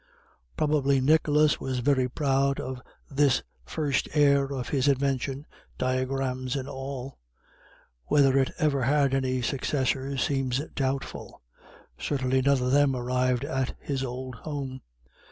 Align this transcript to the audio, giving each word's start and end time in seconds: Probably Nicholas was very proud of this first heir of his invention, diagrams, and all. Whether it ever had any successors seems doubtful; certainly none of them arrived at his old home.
Probably 0.57 0.99
Nicholas 0.99 1.59
was 1.59 1.77
very 1.77 2.09
proud 2.09 2.59
of 2.59 2.81
this 3.07 3.43
first 3.67 4.09
heir 4.15 4.45
of 4.51 4.69
his 4.69 4.87
invention, 4.87 5.45
diagrams, 5.77 6.55
and 6.55 6.67
all. 6.67 7.19
Whether 8.05 8.35
it 8.39 8.49
ever 8.57 8.81
had 8.81 9.13
any 9.13 9.43
successors 9.43 10.23
seems 10.23 10.59
doubtful; 10.73 11.43
certainly 11.99 12.41
none 12.41 12.59
of 12.63 12.71
them 12.71 12.95
arrived 12.95 13.45
at 13.45 13.75
his 13.79 14.03
old 14.03 14.33
home. 14.37 14.81